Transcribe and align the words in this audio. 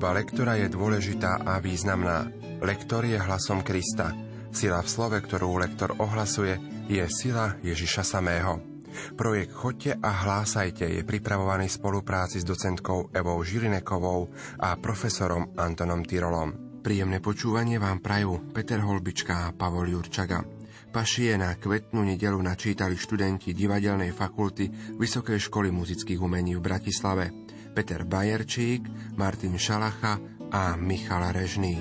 Služba 0.00 0.16
lektora 0.16 0.56
je 0.56 0.72
dôležitá 0.72 1.44
a 1.44 1.60
významná. 1.60 2.24
Lektor 2.64 3.04
je 3.04 3.20
hlasom 3.20 3.60
Krista. 3.60 4.16
Sila 4.48 4.80
v 4.80 4.88
slove, 4.88 5.20
ktorú 5.20 5.60
lektor 5.60 5.92
ohlasuje, 5.92 6.56
je 6.88 7.04
sila 7.04 7.60
Ježiša 7.60 8.16
samého. 8.16 8.64
Projekt 9.12 9.52
Chodte 9.52 9.92
a 9.92 10.24
hlásajte 10.24 10.88
je 10.88 11.04
pripravovaný 11.04 11.68
v 11.68 11.76
spolupráci 11.76 12.40
s 12.40 12.48
docentkou 12.48 13.12
Evou 13.12 13.44
Žilinekovou 13.44 14.32
a 14.64 14.72
profesorom 14.80 15.52
Antonom 15.60 16.00
Tyrolom. 16.08 16.80
Príjemné 16.80 17.20
počúvanie 17.20 17.76
vám 17.76 18.00
prajú 18.00 18.56
Peter 18.56 18.80
Holbička 18.80 19.52
a 19.52 19.52
Pavol 19.52 19.92
Jurčaga. 19.92 20.40
Pašie 20.88 21.36
na 21.36 21.60
kvetnú 21.60 22.08
nedelu 22.08 22.40
načítali 22.40 22.96
študenti 22.96 23.52
Divadelnej 23.52 24.16
fakulty 24.16 24.96
Vysokej 24.96 25.36
školy 25.36 25.68
muzických 25.68 26.24
umení 26.24 26.56
v 26.56 26.64
Bratislave. 26.64 27.49
Peter 27.70 28.02
Bajerčík, 28.02 29.14
Martin 29.14 29.54
Šalacha 29.54 30.18
a 30.50 30.74
Michal 30.74 31.30
Režný. 31.30 31.78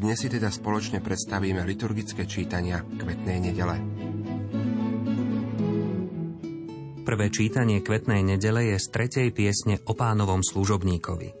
Dnes 0.00 0.16
si 0.16 0.32
teda 0.32 0.48
spoločne 0.48 1.04
predstavíme 1.04 1.60
liturgické 1.68 2.24
čítania 2.24 2.80
Kvetnej 2.80 3.38
nedele. 3.44 3.76
Prvé 7.04 7.26
čítanie 7.28 7.84
Kvetnej 7.84 8.24
nedele 8.24 8.72
je 8.72 8.76
z 8.80 8.86
tretej 8.88 9.28
piesne 9.36 9.76
o 9.84 9.92
pánovom 9.92 10.40
služobníkovi. 10.40 11.36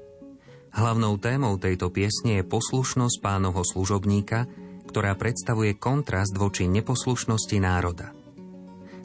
Hlavnou 0.76 1.16
témou 1.16 1.56
tejto 1.56 1.88
piesne 1.88 2.42
je 2.42 2.44
poslušnosť 2.44 3.16
pánovho 3.24 3.64
služobníka, 3.64 4.44
ktorá 4.84 5.16
predstavuje 5.16 5.80
kontrast 5.80 6.36
voči 6.36 6.68
neposlušnosti 6.68 7.56
národa. 7.62 8.12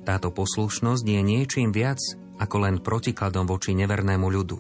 Táto 0.04 0.30
poslušnosť 0.36 1.06
je 1.06 1.22
niečím 1.24 1.72
viac 1.72 1.98
ako 2.40 2.56
len 2.68 2.84
protikladom 2.84 3.48
voči 3.48 3.74
nevernému 3.78 4.28
ľudu. 4.28 4.58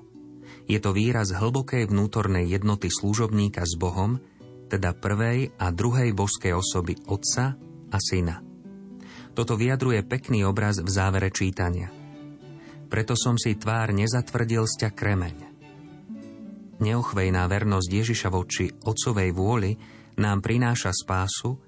Je 0.66 0.82
to 0.82 0.96
výraz 0.96 1.30
hlbokej 1.36 1.92
vnútornej 1.92 2.50
jednoty 2.50 2.90
služobníka 2.90 3.62
s 3.62 3.78
Bohom, 3.78 4.18
teda 4.66 4.98
prvej 4.98 5.54
a 5.62 5.70
druhej 5.70 6.10
božskej 6.18 6.58
osoby 6.58 6.98
Otca 7.06 7.54
a 7.94 7.98
Syna. 8.02 8.42
Toto 9.36 9.60
vyjadruje 9.60 10.02
pekný 10.08 10.48
obraz 10.48 10.82
v 10.82 10.90
závere 10.90 11.30
čítania. 11.30 11.92
Preto 12.90 13.14
som 13.14 13.36
si 13.36 13.60
tvár 13.60 13.92
nezatvrdil 13.92 14.64
sťa 14.64 14.90
kremeň. 14.96 15.38
Neochvejná 16.80 17.44
vernosť 17.46 17.90
Ježiša 17.92 18.30
voči 18.32 18.72
Otcovej 18.72 19.32
vôli 19.36 19.76
nám 20.16 20.40
prináša 20.40 20.96
spásu 20.96 21.60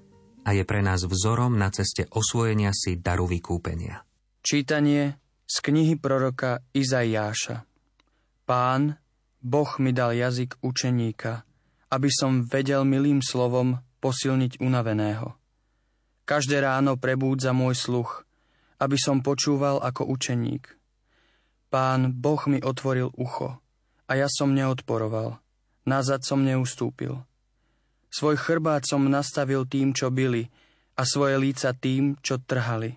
a 0.44 0.56
je 0.56 0.64
pre 0.64 0.80
nás 0.80 1.04
vzorom 1.04 1.60
na 1.60 1.68
ceste 1.68 2.08
osvojenia 2.08 2.72
si 2.72 2.96
daru 2.96 3.28
vykúpenia. 3.28 4.00
Čítanie 4.40 5.27
z 5.48 5.56
knihy 5.64 5.96
proroka 5.96 6.60
Izaiáša. 6.76 7.64
Pán, 8.44 9.00
Boh 9.40 9.70
mi 9.80 9.96
dal 9.96 10.12
jazyk 10.12 10.60
učeníka, 10.60 11.48
aby 11.88 12.12
som 12.12 12.44
vedel 12.44 12.84
milým 12.84 13.24
slovom 13.24 13.80
posilniť 14.04 14.60
unaveného. 14.60 15.32
Každé 16.28 16.60
ráno 16.60 17.00
prebúdza 17.00 17.56
môj 17.56 17.72
sluch, 17.72 18.28
aby 18.76 19.00
som 19.00 19.24
počúval 19.24 19.80
ako 19.80 20.04
učeník. 20.12 20.76
Pán 21.72 22.12
Boh 22.12 22.40
mi 22.44 22.60
otvoril 22.60 23.08
ucho 23.16 23.56
a 24.04 24.12
ja 24.12 24.28
som 24.28 24.52
neodporoval, 24.52 25.40
nazad 25.88 26.28
som 26.28 26.44
neustúpil. 26.44 27.24
Svoj 28.12 28.36
chrbát 28.36 28.84
som 28.84 29.04
nastavil 29.08 29.64
tým, 29.64 29.96
čo 29.96 30.12
byli, 30.12 30.48
a 30.98 31.04
svoje 31.08 31.40
líca 31.40 31.72
tým, 31.72 32.16
čo 32.20 32.40
trhali. 32.40 32.96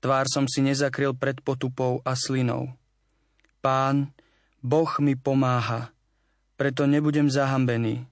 Tvár 0.00 0.24
som 0.32 0.48
si 0.48 0.64
nezakryl 0.64 1.12
pred 1.12 1.44
potupou 1.44 2.00
a 2.08 2.16
slinou. 2.16 2.72
Pán, 3.60 4.16
Boh 4.64 4.88
mi 5.04 5.12
pomáha, 5.12 5.92
preto 6.56 6.88
nebudem 6.88 7.28
zahambený. 7.28 8.08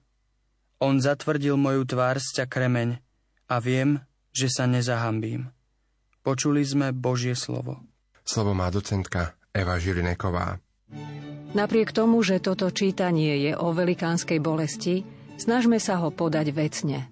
On 0.77 1.01
zatvrdil 1.01 1.57
moju 1.57 1.89
tvár 1.89 2.21
z 2.21 2.45
kremeň 2.45 3.01
a 3.49 3.55
viem, 3.57 3.97
že 4.29 4.53
sa 4.53 4.69
nezahambím. 4.69 5.49
Počuli 6.21 6.61
sme 6.61 6.93
Božie 6.93 7.33
slovo. 7.33 7.81
Slovo 8.21 8.53
má 8.53 8.69
docentka 8.69 9.33
Eva 9.49 9.81
Žilineková. 9.81 10.61
Napriek 11.57 11.89
tomu, 11.89 12.21
že 12.21 12.37
toto 12.37 12.69
čítanie 12.69 13.49
je 13.49 13.57
o 13.57 13.73
velikánskej 13.73 14.37
bolesti, 14.37 15.01
snažme 15.41 15.81
sa 15.81 15.97
ho 15.97 16.13
podať 16.13 16.53
vecne, 16.53 17.09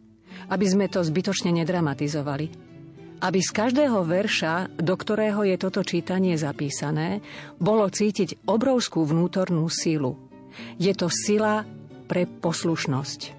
aby 0.53 0.65
sme 0.69 0.85
to 0.85 1.01
zbytočne 1.01 1.49
nedramatizovali 1.57 2.66
aby 3.22 3.39
z 3.41 3.50
každého 3.53 4.05
verša, 4.05 4.78
do 4.78 4.94
ktorého 4.94 5.41
je 5.45 5.57
toto 5.57 5.81
čítanie 5.81 6.38
zapísané, 6.38 7.22
bolo 7.57 7.89
cítiť 7.89 8.45
obrovskú 8.45 9.05
vnútornú 9.05 9.66
silu. 9.69 10.17
Je 10.78 10.94
to 10.94 11.09
sila 11.09 11.66
pre 12.09 12.25
poslušnosť. 12.25 13.38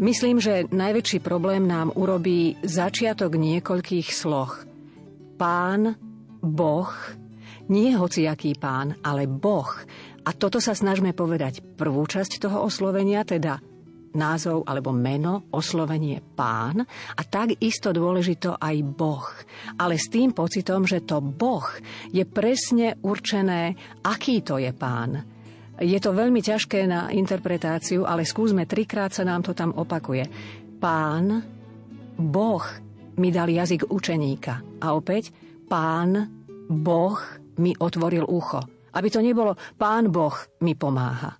Myslím, 0.00 0.40
že 0.40 0.64
najväčší 0.72 1.20
problém 1.20 1.68
nám 1.68 1.92
urobí 1.92 2.56
začiatok 2.64 3.36
niekoľkých 3.36 4.08
sloh. 4.08 4.64
Pán, 5.36 5.96
Boh, 6.40 6.88
nie 7.68 7.92
hociaký 7.92 8.56
pán, 8.56 8.96
ale 9.04 9.28
Boh. 9.28 9.68
A 10.24 10.30
toto 10.32 10.56
sa 10.60 10.72
snažme 10.72 11.12
povedať 11.12 11.60
prvú 11.76 12.04
časť 12.08 12.40
toho 12.40 12.64
oslovenia, 12.64 13.24
teda 13.28 13.60
názov 14.14 14.66
alebo 14.66 14.90
meno, 14.90 15.46
oslovenie 15.54 16.18
pán 16.34 16.82
a 17.14 17.20
takisto 17.22 17.94
dôležito 17.94 18.58
aj 18.58 18.76
Boh. 18.82 19.26
Ale 19.78 19.98
s 19.98 20.10
tým 20.10 20.34
pocitom, 20.34 20.86
že 20.86 21.06
to 21.06 21.22
Boh 21.22 21.66
je 22.10 22.26
presne 22.26 22.98
určené, 23.02 23.74
aký 24.02 24.42
to 24.42 24.58
je 24.58 24.70
pán. 24.74 25.22
Je 25.80 25.96
to 25.96 26.12
veľmi 26.12 26.44
ťažké 26.44 26.84
na 26.84 27.08
interpretáciu, 27.08 28.04
ale 28.04 28.28
skúsme, 28.28 28.68
trikrát 28.68 29.16
sa 29.16 29.24
nám 29.24 29.40
to 29.40 29.56
tam 29.56 29.72
opakuje. 29.72 30.28
Pán, 30.76 31.40
Boh 32.20 32.64
mi 33.16 33.32
dal 33.32 33.48
jazyk 33.48 33.88
učeníka. 33.88 34.84
A 34.84 34.92
opäť, 34.92 35.32
pán, 35.64 36.28
Boh 36.68 37.16
mi 37.64 37.72
otvoril 37.72 38.28
ucho. 38.28 38.60
Aby 38.92 39.08
to 39.08 39.24
nebolo, 39.24 39.56
pán 39.80 40.12
Boh 40.12 40.36
mi 40.60 40.76
pomáha. 40.76 41.39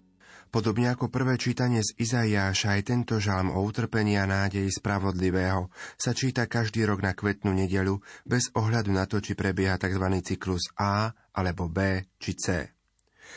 Podobne 0.50 0.90
ako 0.90 1.14
prvé 1.14 1.38
čítanie 1.38 1.78
z 1.78 1.94
Izaiáša, 1.94 2.74
aj 2.74 2.82
tento 2.90 3.22
žalm 3.22 3.54
o 3.54 3.62
utrpení 3.62 4.18
a 4.18 4.26
nádeji 4.26 4.82
spravodlivého 4.82 5.70
sa 5.94 6.10
číta 6.10 6.50
každý 6.50 6.82
rok 6.90 7.06
na 7.06 7.14
kvetnú 7.14 7.54
nedelu 7.54 8.02
bez 8.26 8.50
ohľadu 8.58 8.90
na 8.90 9.06
to, 9.06 9.22
či 9.22 9.38
prebieha 9.38 9.78
tzv. 9.78 10.02
cyklus 10.26 10.74
A 10.74 11.14
alebo 11.38 11.70
B 11.70 12.02
či 12.18 12.34
C. 12.34 12.66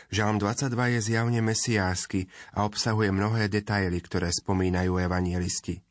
Žalm 0.09 0.41
22 0.41 0.73
je 0.97 0.99
zjavne 1.13 1.37
mesiásky 1.45 2.25
a 2.57 2.65
obsahuje 2.65 3.13
mnohé 3.13 3.45
detaily, 3.45 4.01
ktoré 4.01 4.33
spomínajú 4.33 4.97
evangelisti. 4.97 5.85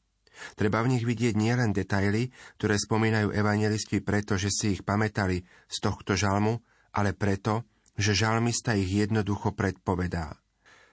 Treba 0.58 0.82
v 0.82 0.98
nich 0.98 1.06
vidieť 1.06 1.38
nielen 1.38 1.70
detaily, 1.70 2.34
ktoré 2.58 2.74
spomínajú 2.74 3.30
evangelisti 3.30 4.02
preto, 4.02 4.34
že 4.34 4.50
si 4.50 4.74
ich 4.74 4.82
pamätali 4.82 5.46
z 5.70 5.76
tohto 5.78 6.18
žalmu, 6.18 6.58
ale 6.98 7.14
preto, 7.14 7.62
že 7.94 8.10
žalmista 8.10 8.74
ich 8.74 8.90
jednoducho 8.90 9.54
predpovedá. 9.54 10.41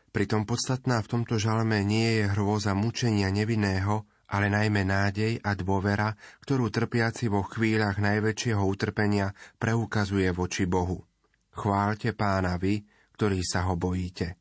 Pritom 0.10 0.50
podstatná 0.50 1.06
v 1.06 1.10
tomto 1.10 1.38
žalme 1.38 1.86
nie 1.86 2.22
je 2.22 2.34
hrôza 2.34 2.74
mučenia 2.74 3.30
nevinného, 3.30 4.10
ale 4.30 4.50
najmä 4.50 4.86
nádej 4.86 5.42
a 5.42 5.54
dôvera, 5.58 6.14
ktorú 6.42 6.70
trpiaci 6.70 7.30
vo 7.30 7.46
chvíľach 7.46 7.98
najväčšieho 8.02 8.62
utrpenia 8.62 9.34
preukazuje 9.58 10.30
voči 10.34 10.66
Bohu. 10.70 11.06
Chválte 11.54 12.14
pána 12.14 12.58
vy, 12.58 12.82
ktorí 13.18 13.42
sa 13.42 13.70
ho 13.70 13.78
bojíte. 13.78 14.38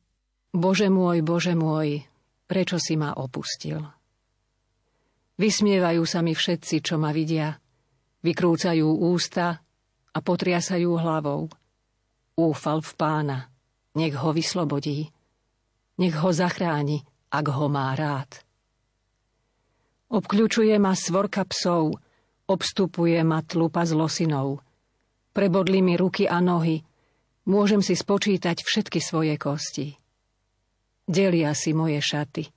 Bože 0.49 0.89
môj, 0.89 1.21
Bože 1.21 1.53
môj, 1.53 2.01
prečo 2.49 2.81
si 2.81 2.97
ma 2.97 3.13
opustil? 3.17 3.81
Vysmievajú 5.37 6.03
sa 6.03 6.25
mi 6.25 6.33
všetci, 6.33 6.75
čo 6.81 6.97
ma 6.97 7.13
vidia. 7.13 7.53
Vykrúcajú 8.25 8.89
ústa 9.13 9.61
a 10.09 10.17
potriasajú 10.19 10.89
hlavou. 10.97 11.47
Úfal 12.35 12.81
v 12.81 12.91
pána, 12.97 13.37
nech 13.95 14.17
ho 14.17 14.33
vyslobodí. 14.33 15.07
Nech 15.99 16.15
ho 16.15 16.31
zachráni, 16.31 17.03
ak 17.27 17.45
ho 17.51 17.67
má 17.67 17.91
rád. 17.93 18.39
Obkľúčuje 20.09 20.73
ma 20.81 20.97
svorka 20.97 21.45
psov, 21.45 21.99
obstupuje 22.49 23.21
ma 23.21 23.45
tlupa 23.45 23.85
z 23.85 23.93
losinou. 23.93 24.57
Prebodli 25.35 25.85
mi 25.85 25.93
ruky 25.93 26.25
a 26.25 26.41
nohy, 26.41 26.81
môžem 27.45 27.85
si 27.85 27.93
spočítať 27.93 28.65
všetky 28.65 28.97
svoje 28.97 29.37
kosti. 29.37 29.93
Delia 31.05 31.53
si 31.53 31.77
moje 31.77 32.01
šaty 32.01 32.49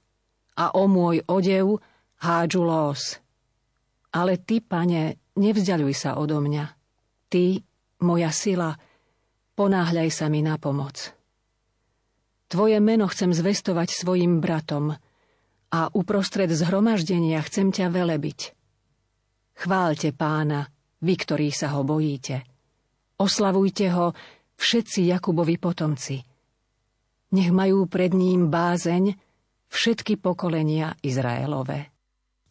a 0.57 0.73
o 0.77 0.89
môj 0.89 1.25
odev 1.29 1.81
hádžu 2.25 2.63
los. 2.65 3.21
Ale 4.13 4.41
ty, 4.41 4.61
pane, 4.61 5.19
nevzdialuj 5.41 5.95
sa 5.97 6.21
odo 6.21 6.41
mňa. 6.41 6.65
Ty, 7.33 7.65
moja 8.05 8.29
sila, 8.29 8.77
ponáhľaj 9.57 10.09
sa 10.13 10.29
mi 10.29 10.45
na 10.45 10.61
pomoc. 10.61 11.17
Tvoje 12.53 12.77
meno 12.85 13.09
chcem 13.09 13.33
zvestovať 13.33 13.97
svojim 13.97 14.45
bratom 14.45 14.93
a 15.73 15.81
uprostred 15.97 16.53
zhromaždenia 16.53 17.41
chcem 17.49 17.73
ťa 17.73 17.89
velebiť. 17.89 18.53
Chválte 19.57 20.13
pána, 20.13 20.69
vy, 21.01 21.15
ktorí 21.17 21.49
sa 21.49 21.73
ho 21.73 21.81
bojíte. 21.81 22.45
Oslavujte 23.17 23.89
ho 23.97 24.13
všetci 24.61 25.09
Jakubovi 25.09 25.57
potomci. 25.57 26.21
Nech 27.33 27.49
majú 27.49 27.89
pred 27.89 28.13
ním 28.13 28.53
bázeň 28.53 29.17
všetky 29.73 30.21
pokolenia 30.21 30.93
Izraelové. 31.01 31.89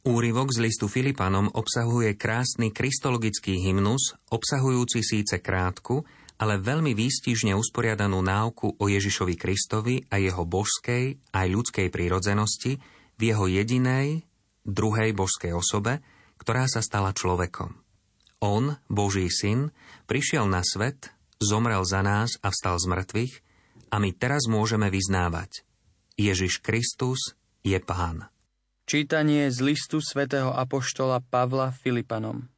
Úryvok 0.02 0.50
z 0.50 0.66
listu 0.66 0.90
Filipanom 0.90 1.46
obsahuje 1.54 2.18
krásny 2.18 2.74
kristologický 2.74 3.62
hymnus, 3.62 4.18
obsahujúci 4.34 5.06
síce 5.06 5.38
krátku, 5.38 6.02
ale 6.42 6.58
veľmi 6.58 6.98
výstižne 6.98 7.54
usporiadanú 7.54 8.18
náuku 8.26 8.82
o 8.82 8.86
Ježišovi 8.90 9.38
Kristovi 9.38 10.02
a 10.10 10.18
jeho 10.18 10.42
božskej 10.42 11.22
aj 11.30 11.48
ľudskej 11.54 11.94
prírodzenosti 11.94 12.82
v 13.16 13.22
jeho 13.22 13.46
jedinej, 13.46 14.26
druhej 14.66 15.14
božskej 15.14 15.54
osobe, 15.54 16.02
ktorá 16.42 16.66
sa 16.66 16.82
stala 16.82 17.14
človekom. 17.14 17.78
On, 18.42 18.74
Boží 18.90 19.30
syn, 19.30 19.70
prišiel 20.10 20.50
na 20.50 20.66
svet, 20.66 21.14
zomrel 21.38 21.86
za 21.86 22.02
nás 22.02 22.42
a 22.42 22.50
vstal 22.50 22.82
z 22.82 22.90
mŕtvych 22.90 23.34
a 23.94 24.02
my 24.02 24.10
teraz 24.18 24.50
môžeme 24.50 24.90
vyznávať. 24.90 25.62
Ježiš 26.18 26.66
Kristus 26.66 27.38
je 27.62 27.78
Pán. 27.78 28.34
Čítanie 28.90 29.54
z 29.54 29.62
listu 29.62 30.02
svätého 30.02 30.50
Apoštola 30.50 31.22
Pavla 31.22 31.70
Filipanom 31.70 32.50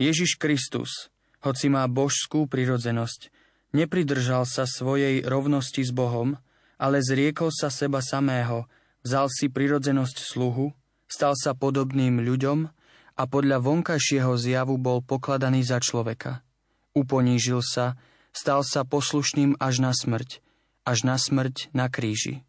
Ježiš 0.00 0.40
Kristus, 0.40 1.11
hoci 1.42 1.66
má 1.66 1.84
božskú 1.90 2.46
prirodzenosť, 2.46 3.34
nepridržal 3.74 4.46
sa 4.46 4.64
svojej 4.64 5.26
rovnosti 5.26 5.82
s 5.82 5.90
Bohom, 5.90 6.38
ale 6.78 7.02
zriekol 7.02 7.50
sa 7.50 7.68
seba 7.68 7.98
samého, 7.98 8.70
vzal 9.02 9.26
si 9.26 9.50
prirodzenosť 9.50 10.16
sluhu, 10.22 10.70
stal 11.10 11.34
sa 11.34 11.52
podobným 11.52 12.22
ľuďom 12.22 12.70
a 13.18 13.22
podľa 13.26 13.58
vonkajšieho 13.60 14.38
zjavu 14.38 14.78
bol 14.78 15.02
pokladaný 15.02 15.66
za 15.66 15.82
človeka. 15.82 16.46
Uponížil 16.94 17.60
sa, 17.60 17.98
stal 18.30 18.62
sa 18.62 18.86
poslušným 18.86 19.58
až 19.58 19.82
na 19.82 19.92
smrť, 19.92 20.40
až 20.86 20.98
na 21.04 21.16
smrť 21.18 21.74
na 21.74 21.90
kríži. 21.90 22.46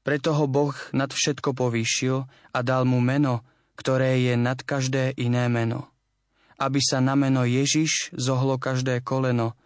Preto 0.00 0.32
ho 0.32 0.48
Boh 0.48 0.72
nad 0.96 1.12
všetko 1.12 1.52
povýšil 1.52 2.24
a 2.56 2.58
dal 2.64 2.88
mu 2.88 3.04
meno, 3.04 3.44
ktoré 3.76 4.16
je 4.24 4.34
nad 4.34 4.56
každé 4.64 5.12
iné 5.20 5.44
meno 5.52 5.92
aby 6.60 6.80
sa 6.84 7.00
na 7.00 7.16
meno 7.16 7.48
Ježiš 7.48 8.12
zohlo 8.12 8.60
každé 8.60 9.00
koleno 9.00 9.56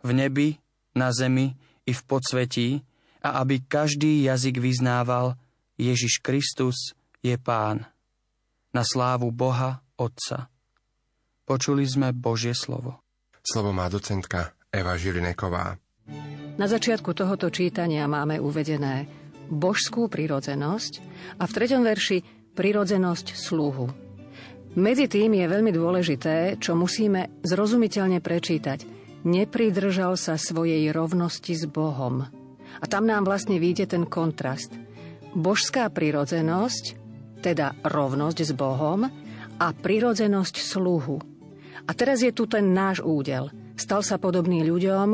v 0.00 0.16
nebi, 0.16 0.48
na 0.96 1.12
zemi 1.12 1.52
i 1.84 1.92
v 1.92 2.02
podsvetí 2.08 2.80
a 3.20 3.44
aby 3.44 3.60
každý 3.60 4.24
jazyk 4.24 4.56
vyznával 4.58 5.36
Ježiš 5.76 6.24
Kristus 6.24 6.96
je 7.20 7.36
Pán. 7.36 7.84
Na 8.72 8.82
slávu 8.82 9.28
Boha 9.30 9.84
Otca. 10.00 10.48
Počuli 11.44 11.84
sme 11.88 12.12
Božie 12.12 12.52
slovo. 12.52 13.00
Slovo 13.40 13.72
má 13.72 13.88
docentka 13.88 14.52
Eva 14.68 14.96
Žilineková. 14.96 15.80
Na 16.58 16.66
začiatku 16.66 17.14
tohoto 17.14 17.48
čítania 17.48 18.04
máme 18.10 18.42
uvedené 18.42 19.08
božskú 19.48 20.12
prirodzenosť 20.12 20.92
a 21.40 21.48
v 21.48 21.54
treťom 21.54 21.82
verši 21.86 22.18
prirodzenosť 22.52 23.26
sluhu. 23.38 24.07
Medzi 24.78 25.10
tým 25.10 25.34
je 25.34 25.50
veľmi 25.50 25.74
dôležité, 25.74 26.54
čo 26.62 26.78
musíme 26.78 27.42
zrozumiteľne 27.42 28.22
prečítať. 28.22 28.86
Nepridržal 29.26 30.14
sa 30.14 30.38
svojej 30.38 30.94
rovnosti 30.94 31.50
s 31.50 31.66
Bohom. 31.66 32.22
A 32.78 32.84
tam 32.86 33.10
nám 33.10 33.26
vlastne 33.26 33.58
vyjde 33.58 33.90
ten 33.90 34.06
kontrast. 34.06 34.70
Božská 35.34 35.90
prirodzenosť, 35.90 36.94
teda 37.42 37.74
rovnosť 37.82 38.38
s 38.46 38.52
Bohom, 38.54 39.10
a 39.58 39.66
prirodzenosť 39.74 40.54
sluhu. 40.62 41.18
A 41.82 41.90
teraz 41.98 42.22
je 42.22 42.30
tu 42.30 42.46
ten 42.46 42.70
náš 42.70 43.02
údel. 43.02 43.50
Stal 43.74 44.06
sa 44.06 44.14
podobný 44.22 44.62
ľuďom, 44.62 45.08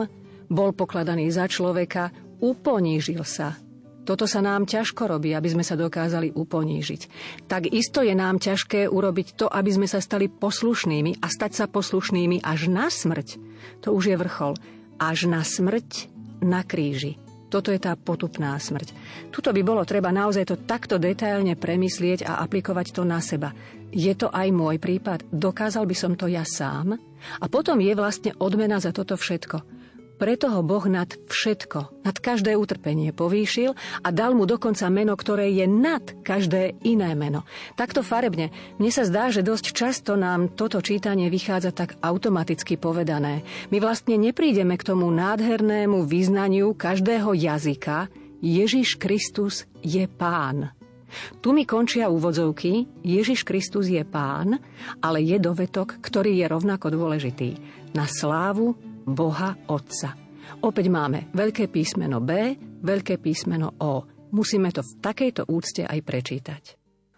bol 0.52 0.76
pokladaný 0.76 1.32
za 1.32 1.48
človeka, 1.48 2.12
uponížil 2.36 3.24
sa, 3.24 3.56
toto 4.04 4.28
sa 4.28 4.44
nám 4.44 4.68
ťažko 4.68 5.08
robí, 5.08 5.32
aby 5.32 5.48
sme 5.48 5.64
sa 5.64 5.80
dokázali 5.80 6.36
uponížiť. 6.36 7.02
Tak 7.48 7.72
isto 7.72 8.04
je 8.04 8.12
nám 8.12 8.36
ťažké 8.36 8.86
urobiť 8.86 9.40
to, 9.40 9.46
aby 9.48 9.72
sme 9.72 9.88
sa 9.88 10.04
stali 10.04 10.28
poslušnými 10.28 11.24
a 11.24 11.26
stať 11.32 11.52
sa 11.56 11.66
poslušnými 11.66 12.44
až 12.44 12.68
na 12.68 12.92
smrť. 12.92 13.40
To 13.88 13.96
už 13.96 14.12
je 14.12 14.16
vrchol. 14.20 14.60
Až 15.00 15.26
na 15.26 15.40
smrť 15.40 16.12
na 16.44 16.60
kríži. 16.62 17.16
Toto 17.48 17.70
je 17.70 17.78
tá 17.78 17.94
potupná 17.94 18.58
smrť. 18.58 18.92
Tuto 19.30 19.54
by 19.54 19.62
bolo 19.62 19.86
treba 19.86 20.10
naozaj 20.10 20.44
to 20.52 20.56
takto 20.66 20.98
detailne 20.98 21.54
premyslieť 21.54 22.26
a 22.26 22.42
aplikovať 22.42 22.92
to 22.92 23.06
na 23.06 23.22
seba. 23.22 23.54
Je 23.94 24.10
to 24.18 24.26
aj 24.26 24.50
môj 24.50 24.82
prípad. 24.82 25.30
Dokázal 25.30 25.86
by 25.86 25.96
som 25.96 26.12
to 26.18 26.26
ja 26.26 26.42
sám? 26.42 26.98
A 27.38 27.46
potom 27.46 27.78
je 27.78 27.94
vlastne 27.94 28.34
odmena 28.42 28.82
za 28.82 28.90
toto 28.90 29.14
všetko. 29.14 29.73
Preto 30.14 30.46
ho 30.46 30.62
Boh 30.62 30.86
nad 30.86 31.10
všetko, 31.10 32.06
nad 32.06 32.16
každé 32.22 32.54
utrpenie 32.54 33.10
povýšil 33.10 33.74
a 34.06 34.08
dal 34.14 34.38
mu 34.38 34.46
dokonca 34.46 34.86
meno, 34.86 35.18
ktoré 35.18 35.50
je 35.50 35.66
nad 35.66 36.02
každé 36.22 36.78
iné 36.86 37.12
meno. 37.18 37.42
Takto 37.74 38.06
farebne. 38.06 38.54
Mne 38.78 38.90
sa 38.94 39.02
zdá, 39.02 39.34
že 39.34 39.42
dosť 39.42 39.74
často 39.74 40.14
nám 40.14 40.54
toto 40.54 40.78
čítanie 40.78 41.26
vychádza 41.26 41.74
tak 41.74 41.98
automaticky 41.98 42.78
povedané. 42.78 43.42
My 43.74 43.82
vlastne 43.82 44.14
neprídeme 44.14 44.78
k 44.78 44.86
tomu 44.86 45.10
nádhernému 45.10 46.06
význaniu 46.06 46.78
každého 46.78 47.34
jazyka 47.34 48.06
Ježiš 48.44 49.00
Kristus 49.00 49.64
je 49.80 50.04
Pán. 50.04 50.68
Tu 51.40 51.54
mi 51.54 51.64
končia 51.64 52.10
úvodzovky, 52.12 53.00
Ježiš 53.00 53.46
Kristus 53.46 53.88
je 53.88 54.02
Pán, 54.04 54.60
ale 55.00 55.24
je 55.24 55.40
dovetok, 55.40 56.02
ktorý 56.02 56.42
je 56.42 56.46
rovnako 56.50 56.92
dôležitý. 56.92 57.56
Na 57.96 58.04
slávu 58.04 58.93
Boha 59.04 59.54
Otca. 59.68 60.16
Opäť 60.64 60.92
máme 60.92 61.32
veľké 61.32 61.68
písmeno 61.68 62.20
B, 62.20 62.56
veľké 62.84 63.20
písmeno 63.20 63.72
O. 63.80 64.04
Musíme 64.34 64.72
to 64.74 64.82
v 64.82 64.92
takejto 65.00 65.46
úcte 65.48 65.86
aj 65.86 66.00
prečítať. 66.02 66.62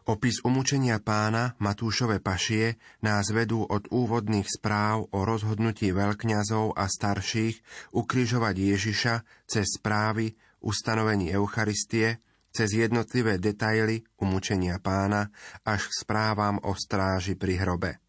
Opis 0.06 0.38
umúčenia 0.47 1.03
pána 1.03 1.59
Matúšove 1.59 2.23
pašie 2.23 2.79
nás 3.03 3.27
vedú 3.35 3.67
od 3.67 3.91
úvodných 3.91 4.47
správ 4.47 5.11
o 5.11 5.27
rozhodnutí 5.27 5.91
veľkňazov 5.91 6.79
a 6.79 6.87
starších 6.87 7.91
ukrižovať 7.91 8.55
Ježiša 8.55 9.15
cez 9.50 9.67
správy 9.75 10.38
ustanovení 10.62 11.35
Eucharistie, 11.35 12.23
cez 12.55 12.78
jednotlivé 12.78 13.43
detaily 13.43 14.07
umúčenia 14.23 14.78
pána 14.78 15.35
až 15.66 15.90
k 15.90 16.07
správam 16.07 16.62
o 16.62 16.78
stráži 16.78 17.35
pri 17.35 17.59
hrobe 17.59 18.06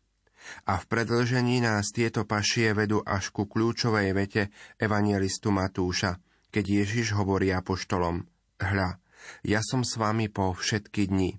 a 0.68 0.80
v 0.80 0.86
predlžení 0.88 1.64
nás 1.64 1.92
tieto 1.92 2.24
pašie 2.24 2.76
vedú 2.76 3.04
až 3.04 3.32
ku 3.32 3.48
kľúčovej 3.48 4.12
vete 4.16 4.44
evangelistu 4.80 5.54
Matúša, 5.54 6.20
keď 6.52 6.66
Ježiš 6.84 7.16
hovorí 7.16 7.52
apoštolom 7.52 8.26
Hľa, 8.58 8.98
ja 9.46 9.62
som 9.62 9.86
s 9.86 10.00
vami 10.00 10.32
po 10.34 10.56
všetky 10.56 11.08
dni. 11.12 11.38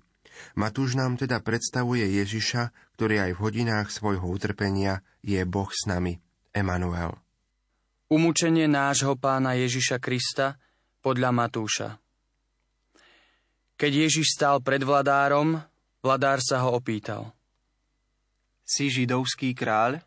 Matúš 0.55 0.95
nám 0.95 1.19
teda 1.19 1.43
predstavuje 1.43 2.07
Ježiša, 2.07 2.95
ktorý 2.95 3.27
aj 3.27 3.31
v 3.35 3.41
hodinách 3.43 3.87
svojho 3.91 4.23
utrpenia 4.23 5.03
je 5.19 5.43
Boh 5.43 5.67
s 5.67 5.83
nami, 5.83 6.15
Emanuel. 6.55 7.19
Umúčenie 8.07 8.65
nášho 8.65 9.19
pána 9.19 9.59
Ježiša 9.59 9.99
Krista 9.99 10.55
podľa 11.03 11.29
Matúša. 11.35 11.89
Keď 13.75 13.91
Ježiš 14.07 14.39
stál 14.39 14.63
pred 14.63 14.83
vladárom, 14.83 15.59
vladár 15.99 16.39
sa 16.39 16.63
ho 16.63 16.79
opýtal– 16.79 17.31
si 18.69 18.93
židovský 18.93 19.57
kráľ? 19.57 20.05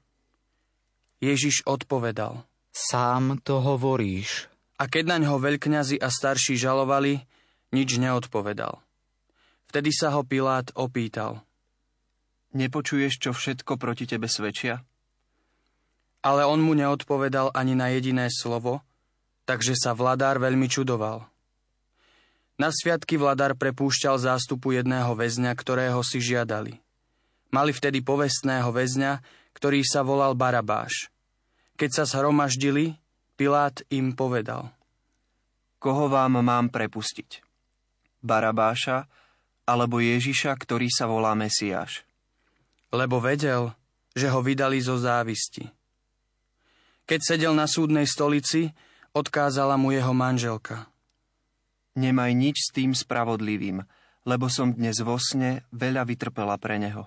Ježiš 1.18 1.66
odpovedal. 1.66 2.46
Sám 2.70 3.42
to 3.42 3.58
hovoríš. 3.58 4.46
A 4.78 4.86
keď 4.86 5.04
na 5.10 5.16
ňo 5.18 5.42
veľkňazi 5.42 5.98
a 5.98 6.06
starší 6.06 6.54
žalovali, 6.54 7.26
nič 7.74 7.98
neodpovedal. 7.98 8.78
Vtedy 9.66 9.90
sa 9.90 10.14
ho 10.14 10.22
Pilát 10.22 10.70
opýtal. 10.78 11.42
Nepočuješ, 12.54 13.18
čo 13.18 13.30
všetko 13.34 13.80
proti 13.80 14.06
tebe 14.06 14.30
svedčia? 14.30 14.84
Ale 16.22 16.46
on 16.46 16.62
mu 16.62 16.78
neodpovedal 16.78 17.50
ani 17.50 17.74
na 17.74 17.90
jediné 17.90 18.30
slovo, 18.30 18.84
takže 19.42 19.74
sa 19.74 19.90
vladár 19.96 20.38
veľmi 20.38 20.70
čudoval. 20.70 21.26
Na 22.60 22.70
sviatky 22.70 23.18
vladár 23.18 23.58
prepúšťal 23.58 24.22
zástupu 24.22 24.76
jedného 24.76 25.10
väzňa, 25.18 25.50
ktorého 25.56 25.98
si 26.06 26.22
žiadali. 26.22 26.78
Mali 27.52 27.70
vtedy 27.76 28.00
povestného 28.00 28.72
väzňa, 28.72 29.20
ktorý 29.52 29.84
sa 29.84 30.00
volal 30.00 30.32
Barabáš. 30.32 31.12
Keď 31.76 31.90
sa 31.92 32.04
zhromaždili, 32.08 32.96
Pilát 33.36 33.84
im 33.92 34.16
povedal. 34.16 34.72
Koho 35.76 36.08
vám 36.08 36.40
mám 36.40 36.72
prepustiť? 36.72 37.44
Barabáša 38.24 39.04
alebo 39.68 40.00
Ježiša, 40.00 40.54
ktorý 40.56 40.88
sa 40.88 41.04
volá 41.10 41.36
Mesiáš? 41.36 42.06
Lebo 42.94 43.20
vedel, 43.20 43.74
že 44.16 44.32
ho 44.32 44.40
vydali 44.40 44.78
zo 44.80 44.96
závisti. 44.96 45.68
Keď 47.04 47.20
sedel 47.20 47.52
na 47.52 47.66
súdnej 47.66 48.06
stolici, 48.06 48.72
odkázala 49.12 49.76
mu 49.76 49.92
jeho 49.92 50.14
manželka. 50.16 50.88
Nemaj 51.98 52.32
nič 52.32 52.56
s 52.64 52.72
tým 52.72 52.96
spravodlivým, 52.96 53.84
lebo 54.24 54.46
som 54.48 54.72
dnes 54.72 55.02
vo 55.04 55.20
sne 55.20 55.66
veľa 55.74 56.08
vytrpela 56.08 56.56
pre 56.56 56.80
neho. 56.80 57.04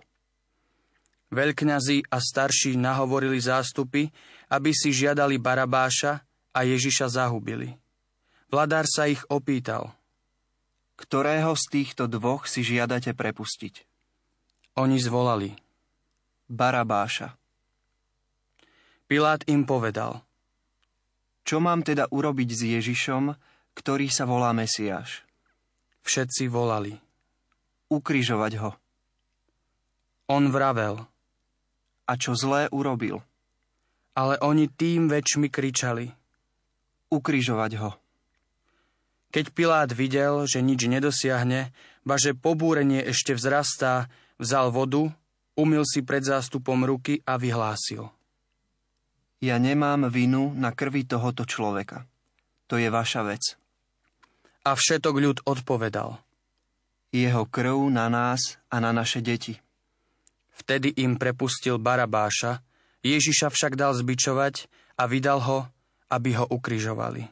Veľkňazi 1.34 2.06
a 2.14 2.18
starší 2.22 2.78
nahovorili 2.78 3.42
zástupy, 3.42 4.10
aby 4.52 4.72
si 4.76 4.94
žiadali 4.94 5.42
Barabáša 5.42 6.22
a 6.54 6.60
Ježiša 6.62 7.10
zahubili. 7.10 7.74
Vladár 8.54 8.86
sa 8.86 9.10
ich 9.10 9.26
opýtal. 9.28 9.92
Ktorého 10.96 11.52
z 11.60 11.66
týchto 11.72 12.08
dvoch 12.08 12.48
si 12.48 12.64
žiadate 12.64 13.12
prepustiť? 13.12 13.84
Oni 14.80 14.96
zvolali. 15.02 15.52
Barabáša. 16.48 17.36
Pilát 19.10 19.44
im 19.50 19.68
povedal. 19.68 20.24
Čo 21.46 21.62
mám 21.62 21.86
teda 21.86 22.10
urobiť 22.10 22.50
s 22.54 22.62
Ježišom, 22.80 23.38
ktorý 23.76 24.08
sa 24.10 24.26
volá 24.26 24.50
Mesiáš? 24.56 25.26
Všetci 26.06 26.50
volali. 26.50 26.96
Ukrižovať 27.92 28.54
ho. 28.62 28.72
On 30.26 30.50
vravel. 30.50 31.06
A 32.06 32.14
čo 32.18 32.38
zlé 32.38 32.70
urobil? 32.70 33.26
Ale 34.14 34.38
oni 34.40 34.70
tým 34.70 35.10
väčšmi 35.10 35.50
kričali. 35.50 36.08
Ukrižovať 37.10 37.72
ho. 37.82 37.92
Keď 39.36 39.52
Pilát 39.52 39.92
videl, 39.92 40.48
že 40.48 40.64
nič 40.64 40.88
nedosiahne, 40.88 41.76
ba 42.08 42.16
že 42.16 42.38
pobúrenie 42.38 43.04
ešte 43.04 43.36
vzrastá, 43.36 44.08
vzal 44.40 44.72
vodu, 44.72 45.12
umil 45.60 45.84
si 45.84 46.00
pred 46.06 46.24
zástupom 46.24 46.88
ruky 46.88 47.20
a 47.28 47.36
vyhlásil. 47.36 48.08
Ja 49.44 49.60
nemám 49.60 50.08
vinu 50.08 50.56
na 50.56 50.72
krvi 50.72 51.04
tohoto 51.04 51.44
človeka. 51.44 52.08
To 52.72 52.80
je 52.80 52.88
vaša 52.88 53.28
vec. 53.28 53.60
A 54.64 54.74
všetok 54.74 55.16
ľud 55.20 55.38
odpovedal. 55.44 56.18
Jeho 57.12 57.44
krv 57.44 57.92
na 57.92 58.08
nás 58.08 58.58
a 58.72 58.80
na 58.80 58.96
naše 58.96 59.20
deti. 59.20 59.65
Vtedy 60.56 60.96
im 61.04 61.20
prepustil 61.20 61.76
Barabáša, 61.76 62.64
Ježiša 63.04 63.52
však 63.52 63.76
dal 63.76 63.92
zbičovať 63.94 64.72
a 64.96 65.06
vydal 65.06 65.44
ho, 65.44 65.68
aby 66.10 66.40
ho 66.40 66.48
ukrižovali. 66.48 67.28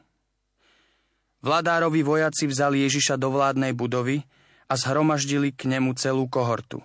Vladárovi 1.44 2.00
vojaci 2.00 2.48
vzali 2.48 2.84
Ježiša 2.88 3.20
do 3.20 3.28
vládnej 3.32 3.76
budovy 3.76 4.24
a 4.64 4.74
zhromaždili 4.80 5.52
k 5.52 5.68
nemu 5.68 5.92
celú 5.96 6.24
kohortu. 6.28 6.80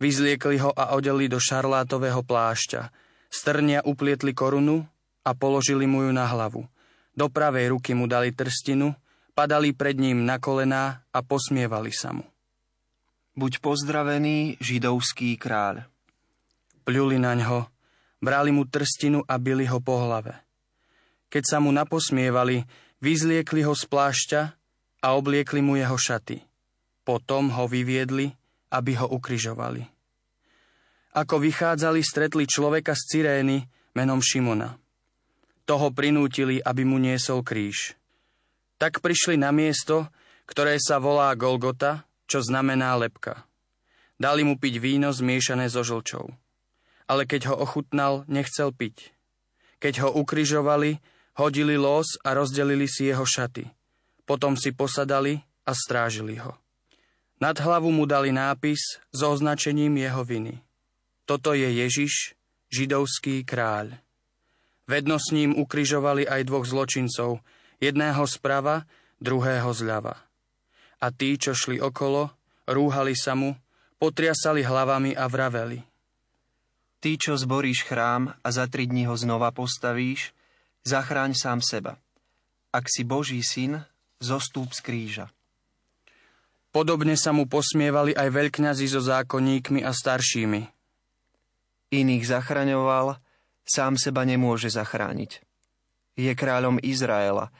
Vyzliekli 0.00 0.60
ho 0.60 0.72
a 0.76 0.92
odeli 0.96 1.28
do 1.28 1.40
šarlátového 1.40 2.20
plášťa. 2.24 2.92
Strnia 3.32 3.80
uplietli 3.84 4.36
korunu 4.36 4.84
a 5.24 5.32
položili 5.32 5.88
mu 5.88 6.04
ju 6.08 6.12
na 6.12 6.28
hlavu. 6.28 6.68
Do 7.16 7.32
pravej 7.32 7.72
ruky 7.72 7.96
mu 7.96 8.04
dali 8.04 8.32
trstinu, 8.32 8.92
padali 9.32 9.72
pred 9.72 9.96
ním 9.96 10.24
na 10.28 10.36
kolená 10.36 11.04
a 11.12 11.24
posmievali 11.24 11.92
sa 11.92 12.12
mu. 12.12 12.24
Buď 13.36 13.60
pozdravený, 13.60 14.56
židovský 14.58 15.36
kráľ. 15.36 15.84
Pľuli 16.88 17.20
na 17.20 17.36
ňo, 17.36 17.68
brali 18.24 18.50
mu 18.50 18.64
trstinu 18.64 19.20
a 19.28 19.36
bili 19.36 19.68
ho 19.68 19.76
po 19.78 20.00
hlave. 20.00 20.32
Keď 21.28 21.44
sa 21.44 21.58
mu 21.60 21.68
naposmievali, 21.68 22.64
Vyzliekli 22.96 23.60
ho 23.60 23.76
z 23.76 23.84
plášťa 23.92 24.40
a 25.04 25.06
obliekli 25.12 25.60
mu 25.60 25.76
jeho 25.76 26.00
šaty. 26.00 26.40
Potom 27.04 27.52
ho 27.52 27.68
vyviedli, 27.68 28.32
aby 28.72 28.92
ho 28.96 29.06
ukrižovali. 29.06 29.84
Ako 31.16 31.40
vychádzali, 31.40 32.00
stretli 32.00 32.44
človeka 32.48 32.96
z 32.96 33.02
Cyrény 33.08 33.56
menom 33.94 34.20
Šimona. 34.20 34.76
Toho 35.68 35.92
prinútili, 35.92 36.60
aby 36.60 36.82
mu 36.82 36.96
niesol 36.96 37.44
kríž. 37.44 37.96
Tak 38.76 39.00
prišli 39.00 39.40
na 39.40 39.52
miesto, 39.52 40.08
ktoré 40.48 40.76
sa 40.80 41.00
volá 41.00 41.32
Golgota, 41.36 42.04
čo 42.26 42.42
znamená 42.42 42.94
lepka. 42.98 43.46
Dali 44.20 44.42
mu 44.42 44.58
piť 44.58 44.82
víno 44.82 45.10
zmiešané 45.10 45.70
so 45.70 45.86
žlčou. 45.86 46.30
Ale 47.06 47.24
keď 47.24 47.54
ho 47.54 47.56
ochutnal, 47.58 48.26
nechcel 48.26 48.74
piť. 48.74 49.14
Keď 49.78 49.94
ho 50.02 50.08
ukrižovali, 50.18 50.98
Hodili 51.36 51.76
los 51.76 52.16
a 52.24 52.32
rozdelili 52.32 52.88
si 52.88 53.12
jeho 53.12 53.28
šaty. 53.28 53.68
Potom 54.24 54.56
si 54.56 54.72
posadali 54.72 55.36
a 55.68 55.76
strážili 55.76 56.40
ho. 56.40 56.56
Nad 57.36 57.60
hlavu 57.60 57.92
mu 57.92 58.08
dali 58.08 58.32
nápis 58.32 58.96
s 59.12 59.20
označením 59.20 60.00
jeho 60.00 60.24
viny. 60.24 60.64
Toto 61.28 61.52
je 61.52 61.68
Ježiš, 61.68 62.32
židovský 62.72 63.44
kráľ. 63.44 64.00
Vedno 64.88 65.20
s 65.20 65.28
ním 65.28 65.52
ukrižovali 65.52 66.24
aj 66.24 66.48
dvoch 66.48 66.64
zločincov, 66.64 67.44
jedného 67.84 68.24
zprava, 68.24 68.88
druhého 69.20 69.68
zľava. 69.76 70.16
A 71.00 71.12
tí, 71.12 71.36
čo 71.36 71.52
šli 71.52 71.80
okolo, 71.80 72.32
rúhali 72.66 73.12
sa 73.12 73.36
mu, 73.36 73.52
potriasali 74.00 74.64
hlavami 74.64 75.12
a 75.12 75.28
vraveli. 75.28 75.80
Ty, 77.00 77.10
čo 77.20 77.32
zboríš 77.36 77.84
chrám 77.84 78.32
a 78.40 78.48
za 78.48 78.64
tri 78.66 78.88
dní 78.88 79.04
ho 79.06 79.14
znova 79.14 79.52
postavíš, 79.52 80.36
Zachráň 80.86 81.34
sám 81.34 81.58
seba. 81.66 81.98
Ak 82.70 82.86
si 82.86 83.02
Boží 83.02 83.42
syn, 83.42 83.82
zostúp 84.22 84.70
z 84.70 84.86
kríža. 84.86 85.26
Podobne 86.70 87.18
sa 87.18 87.34
mu 87.34 87.50
posmievali 87.50 88.14
aj 88.14 88.30
veľkňazi 88.30 88.86
so 88.86 89.02
zákonníkmi 89.02 89.82
a 89.82 89.90
staršími. 89.90 90.62
Iných 91.90 92.24
zachraňoval, 92.30 93.18
sám 93.66 93.98
seba 93.98 94.22
nemôže 94.22 94.70
zachrániť. 94.70 95.42
Je 96.14 96.30
kráľom 96.38 96.78
Izraela. 96.78 97.50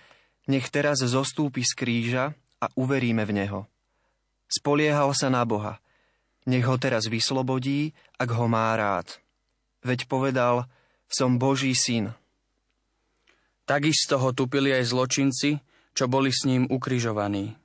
Nech 0.46 0.70
teraz 0.70 1.02
zostúpi 1.02 1.66
z 1.66 1.74
kríža 1.74 2.24
a 2.60 2.66
uveríme 2.74 3.24
v 3.24 3.32
Neho. 3.42 3.60
Spoliehal 4.46 5.10
sa 5.12 5.28
na 5.28 5.42
Boha. 5.42 5.82
Nech 6.46 6.62
ho 6.64 6.78
teraz 6.78 7.10
vyslobodí, 7.10 7.90
ak 8.16 8.30
ho 8.30 8.46
má 8.46 8.70
rád. 8.78 9.18
Veď 9.82 10.06
povedal, 10.06 10.70
som 11.10 11.38
Boží 11.38 11.74
syn. 11.74 12.14
Takisto 13.66 14.22
ho 14.22 14.30
tupili 14.30 14.70
aj 14.70 14.94
zločinci, 14.94 15.58
čo 15.90 16.04
boli 16.06 16.30
s 16.30 16.46
ním 16.46 16.70
ukrižovaní. 16.70 17.58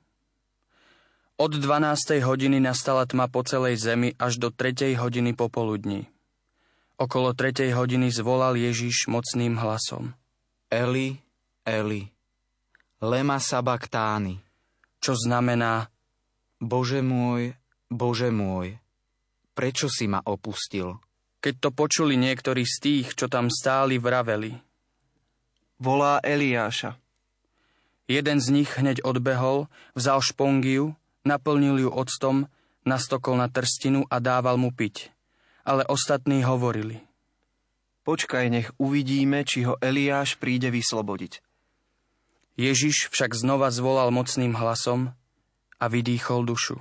Od 1.38 1.52
12. 1.54 2.22
hodiny 2.22 2.58
nastala 2.58 3.06
tma 3.06 3.30
po 3.30 3.46
celej 3.46 3.78
zemi 3.78 4.14
až 4.18 4.38
do 4.38 4.50
3. 4.50 4.98
hodiny 4.98 5.34
popoludní. 5.34 6.06
Okolo 6.98 7.34
3. 7.34 7.70
hodiny 7.74 8.10
zvolal 8.10 8.54
Ježiš 8.58 9.10
mocným 9.10 9.58
hlasom. 9.58 10.14
Eli, 10.70 11.18
Eli, 11.66 12.10
lema 13.02 13.38
sabaktány. 13.42 14.51
Čo 15.02 15.18
znamená 15.18 15.90
Bože 16.62 17.02
môj, 17.02 17.58
Bože 17.90 18.30
môj, 18.30 18.78
prečo 19.58 19.90
si 19.90 20.06
ma 20.06 20.22
opustil? 20.22 21.02
Keď 21.42 21.54
to 21.58 21.68
počuli 21.74 22.14
niektorí 22.14 22.62
z 22.62 22.76
tých, 22.78 23.06
čo 23.18 23.26
tam 23.26 23.50
stáli, 23.50 23.98
vraveli– 23.98 24.54
volá 25.82 26.22
Eliáša. 26.22 26.94
Jeden 28.06 28.38
z 28.38 28.48
nich 28.54 28.70
hneď 28.78 29.02
odbehol, 29.02 29.66
vzal 29.98 30.22
špongiu, 30.22 30.94
naplnil 31.26 31.82
ju 31.82 31.90
octom, 31.90 32.46
nastokol 32.86 33.34
na 33.34 33.50
trstinu 33.50 34.06
a 34.06 34.22
dával 34.22 34.62
mu 34.62 34.70
piť. 34.70 35.10
Ale 35.66 35.82
ostatní 35.90 36.46
hovorili. 36.46 37.02
Počkaj, 38.06 38.46
nech 38.50 38.68
uvidíme, 38.78 39.42
či 39.42 39.66
ho 39.66 39.78
Eliáš 39.82 40.38
príde 40.38 40.70
vyslobodiť. 40.70 41.42
Ježiš 42.56 43.08
však 43.08 43.32
znova 43.32 43.72
zvolal 43.72 44.12
mocným 44.12 44.52
hlasom 44.52 45.16
a 45.80 45.84
vydýchol 45.88 46.44
dušu. 46.44 46.76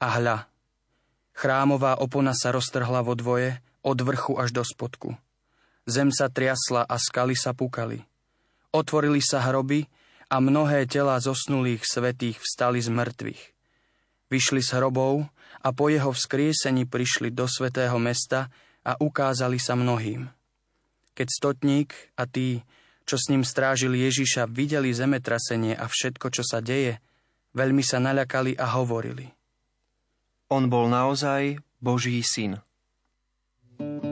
A 0.00 0.06
hľa, 0.16 0.48
chrámová 1.36 1.98
opona 2.00 2.32
sa 2.32 2.54
roztrhla 2.54 3.04
vo 3.04 3.12
dvoje, 3.18 3.60
od 3.80 3.98
vrchu 4.00 4.36
až 4.36 4.52
do 4.52 4.62
spodku. 4.64 5.16
Zem 5.88 6.12
sa 6.12 6.28
triasla 6.28 6.84
a 6.84 6.96
skaly 7.00 7.32
sa 7.32 7.56
pukali. 7.56 8.04
Otvorili 8.70 9.24
sa 9.24 9.40
hroby 9.42 9.88
a 10.30 10.38
mnohé 10.38 10.86
tela 10.86 11.18
zosnulých 11.18 11.82
svetých 11.82 12.38
vstali 12.38 12.78
z 12.78 12.92
mŕtvych. 12.92 13.42
Vyšli 14.30 14.62
z 14.62 14.70
hrobov 14.78 15.26
a 15.58 15.68
po 15.74 15.90
jeho 15.90 16.14
vzkriesení 16.14 16.86
prišli 16.86 17.34
do 17.34 17.50
svetého 17.50 17.98
mesta 17.98 18.52
a 18.86 18.94
ukázali 19.00 19.58
sa 19.58 19.74
mnohým. 19.74 20.30
Keď 21.18 21.28
stotník 21.28 21.90
a 22.14 22.30
tí, 22.30 22.62
čo 23.10 23.18
s 23.18 23.26
ním 23.26 23.42
strážili 23.42 24.06
Ježiša, 24.06 24.46
videli 24.46 24.94
zemetrasenie 24.94 25.74
a 25.74 25.90
všetko, 25.90 26.30
čo 26.30 26.46
sa 26.46 26.62
deje, 26.62 27.02
veľmi 27.58 27.82
sa 27.82 27.98
naľakali 27.98 28.54
a 28.54 28.78
hovorili. 28.78 29.26
On 30.54 30.70
bol 30.70 30.86
naozaj 30.86 31.58
Boží 31.82 32.22
syn. 32.22 32.62
thank 33.80 34.04
you 34.04 34.09